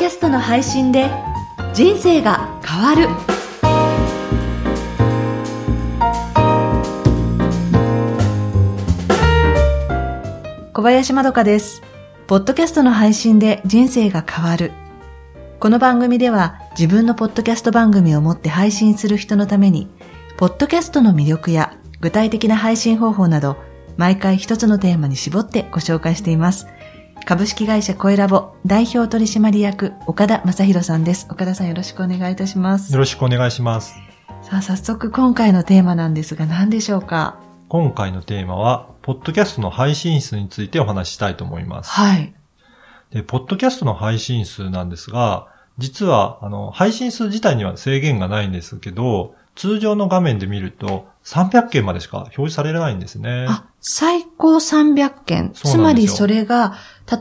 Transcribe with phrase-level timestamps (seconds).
[0.00, 1.10] キャストの配信で
[1.74, 3.06] 人生が変わる。
[10.72, 11.82] 小林まどかです。
[12.26, 14.72] ポッドキャストの配信で人生が変わる。
[15.58, 19.86] この番組では自分のポッドキャスト番組を持って配信する人のために
[20.38, 23.58] ポッドキャストの魅力や具体的な配信方法など
[23.98, 26.68] 毎回一つのテーマに絞ってご紹介しています。
[27.30, 31.28] 株式会社コエラボ代表取締役岡田正宏さんです。
[31.30, 32.92] 岡田さんよろしくお願いいたします。
[32.92, 33.94] よろしくお願いします。
[34.42, 37.38] さあ早速今回のテーマなんですが何でしょうか？
[37.68, 41.90] 今回のテーマは、ポッドキャストの配信数についてお話ししたいと思います。
[41.92, 42.34] はい。
[43.12, 45.46] で、ポッドキャストの配信数なんですが、
[45.78, 53.46] 実は、あの、配信数自体には制限がないんですけど、通常の画面で見ると300件までしか表示されないんですね。
[53.48, 55.50] あ、最高300件。
[55.52, 56.74] つまりそれが、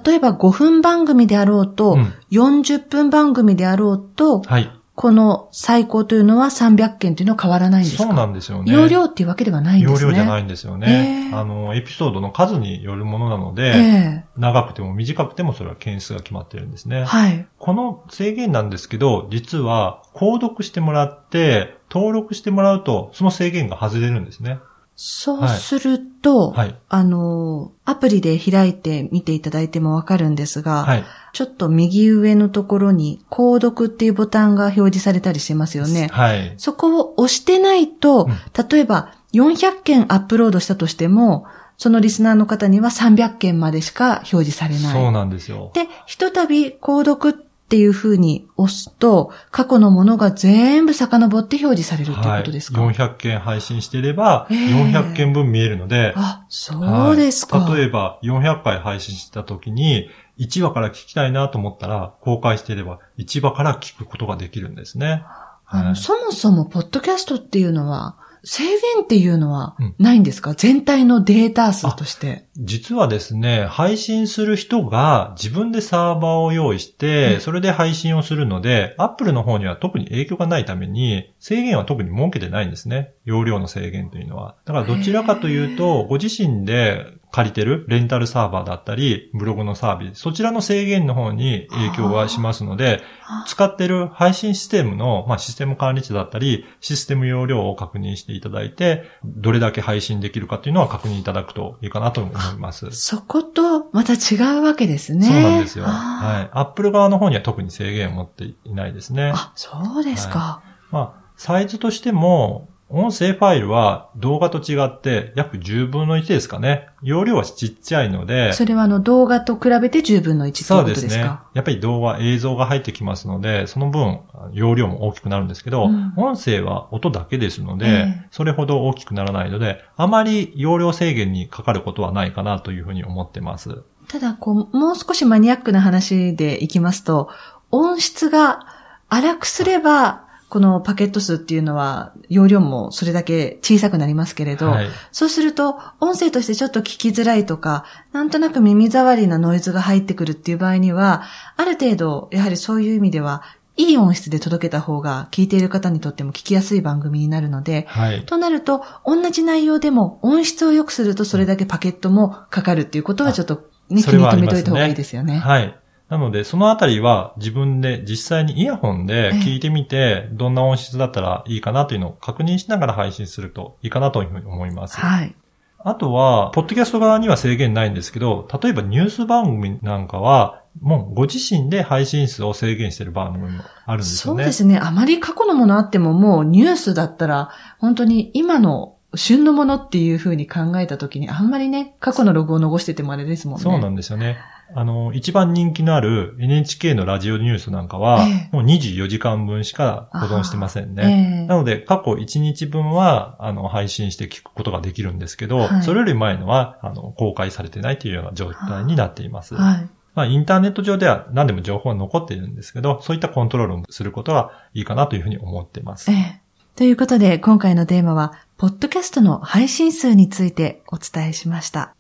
[0.05, 4.71] 例えば5分番組であろうと、うん40分番組であろうと、はい。
[5.00, 8.03] この最高というのは300件というのは変わらないんですか？
[8.03, 8.73] そうなんですよね。
[8.73, 10.02] 容量っていうわけではないんですね。
[10.02, 11.30] 容量じゃないいんですよね。
[11.30, 16.97] へーあの、エピソードの数によるものなので、え長くても短くてもそれは件数が決まってるんですね。
[16.97, 17.47] えはい。
[17.58, 24.59] この制限なんですけど、実は、購読してもらって、登録してもらうと、その制限が外れるんですね。
[25.02, 26.75] そうすると、はい。
[26.89, 31.05] あの、アプリで開いて見ていただいてもわかるんですが、はい。
[31.31, 36.09] ちょっと右上のところに、購読っていうボタンが表示されたりしてますよね。
[36.11, 36.53] はい。
[36.58, 38.31] そこを押してないと、うん
[38.70, 41.45] 例えば400件アップロードしたとしても、
[41.77, 44.94] そのリスナーの方には300件までしか表示されない。
[44.94, 45.72] そうなんですよ。
[45.75, 54.58] で、ひとたび購読っていう風に押すと、過去のものが全部遡って表示されるっていうことですか、はい、400件配信していれば、ええ。
[54.92, 57.59] 400件分見えるので、あ、そうですか。
[57.59, 57.80] はい。
[57.80, 65.23] 例えば、400回配信した時に、1話から聞きたいなと思ったら、公開していれば、1話から聞くことができるんですね。
[65.67, 65.95] あの、はい。
[65.95, 72.45] そもそも、ポッドキャストっていうのは、制限っていうのはうんないんですか、全体のデータ数として。
[72.58, 83.14] 実はですね、配信する人が自分でサーバーを用意して、うんそれで配信をするので、Apple の方には特に影響がないために、制限は特に設けてないんですね。
[83.26, 84.55] 容量の制限というのは。
[84.66, 93.02] だからどちらかというへと、ご自身で借りてるレンタルサーバーだったり、ブログのサービス、そちらの制限の方に影響がしますので、
[93.45, 102.90] 使ってる配信システムの、まあ、システム管理者だったり、システム容量を確認していただいて、どれだけ配信できるかっていうのは確認いただくといいかなと思います。
[102.92, 105.28] そこと、また違うわけですね。
[105.28, 105.86] そうなんですよ。
[105.88, 106.50] あはい。
[106.52, 109.36] アップル側の方には特に制限を持っていないですねー。
[109.36, 110.64] あ、そうですか。
[110.90, 116.88] まあ、サイズとしても、音声ファイルは動画と違って約10分の1ですかね。
[117.04, 121.45] 容量はちっちゃいので、それはあの動画と比べて10分の1っていうそうことでねですすか。。
[121.54, 124.22] やっぱり動画、映像が入ってきますので、その分、
[124.54, 127.89] 容量も大きくなるんですけど、うん音声は音だけですので、え
[128.24, 133.83] えそれほど大きくならないので、あまり容量制限にかかることはないかなというふうに思ってます。
[134.07, 137.30] ただ、こう、もう少しマニアックな話でいきますと、
[137.69, 138.62] 音質が
[139.10, 144.88] 荒くすれば、このパケット数っていうのは、容量もそれだけ小さくなりますけれど、はい。
[145.12, 151.21] そうすると、音声としてちょっと聞きづらいとか、なんとなく耳障りなノイズが入ってくるっていう場合には、
[151.56, 153.44] ある程度、やはりそういう意味では、
[153.77, 158.25] いい音質で届けた方が、聞いている方にとっても聞きやすい番組になるので、はい。
[158.25, 165.38] となると、同じ内容でも音質を良くするとそれだけパケットもかかるっていうことはちょっと、ね、気に留めといた方がいいですよね。
[165.38, 165.80] はい。
[166.09, 174.98] なので、そのあたりは自分で実際にイヤホンで聞いてみて、どんな音質だったらいいかなというのを確認しながら配信するといいかなというふうに思います。
[174.98, 175.36] はい。
[175.81, 184.44] あとは、ポッドキャスト側には制限ないんですけど、例えばニュース番組なんかは、もうご自身で配信数を制限している番組もあるんですよね。
[184.44, 184.80] そうですね。
[184.80, 193.63] あまり過去のものあってももうニュースだったら、本当に今の旬のものっていうふうに考えたときに、あんまりね、過去のログを残しててもあれですもんね。
[193.63, 194.38] そうなんですよね。
[194.75, 201.04] あの、一番人気のある NHK のラジオニュースなんかは、ええもう24時間分しか保存してませんね。
[201.39, 209.56] ええなので、過去1日分は、あの、配信して聞くことができるんですけど、はいそれより前のは、あの、公開されてないというような状態になっています。
[209.56, 209.89] はい。
[210.16, 216.12] まあ、インターネット上では何でも情報が残っているんですけど、そういったコントロールをすることがいいかなというふうに思っています。
[216.12, 216.42] ええ。
[216.75, 221.95] ということで、今回のテーマは、ポッドキャストの配信数についてお伝えしました。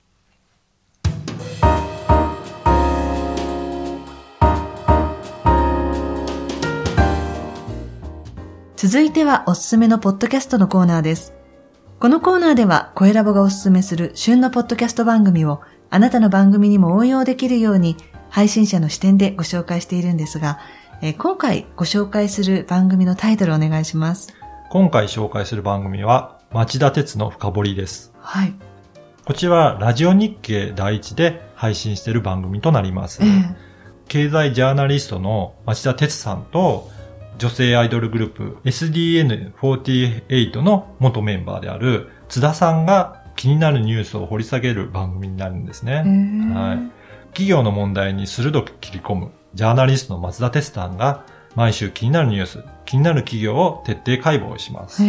[8.81, 11.33] 続いてはおすすめのポッドキャストのコーナーです。
[11.99, 15.59] このコーナーでは、声ラボがおすすめする旬のポッドキャスト番組を、
[15.89, 17.97] あなたの番組にも応用できるように、
[18.29, 20.59] 配信者の視点でご紹介しているんですが、
[21.01, 24.33] えー、今回ご紹介する番組のタイトルお願いします。
[24.69, 28.13] 今回紹介する番組は、町田鉄の深掘りです。
[28.21, 28.53] はい。
[29.25, 33.21] こちらはラジオ日経第一で配信している番組となります。
[33.23, 33.55] えー、
[34.07, 36.89] 経済ジャーナリストの町田鉄さんと、
[37.39, 46.03] 女性アイドルグループ SDN48 の元メンバーである津田さんが気になるニュースを掘り下げる番組になるんですね。
[46.53, 46.79] はい。
[47.27, 51.25] 企業の問題に鋭く切り込むジャーナリストの松田哲さんが
[51.55, 55.01] 毎週気になるニュース、気になる企業を徹底解剖します。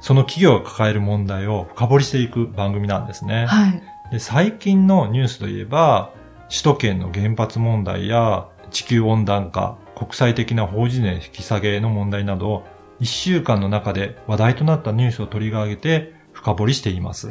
[0.00, 3.44] その企業が抱える問題を深掘りしていく番組なんですね。
[3.46, 6.10] はい、で最近のニュースといえば、
[6.48, 12.64] 首都圏の原発問題や地球温暖化、国際的な法人税引き下げの問題など、
[13.00, 17.30] 一週間の中で話題となったニュースを取り上げて深掘りしています。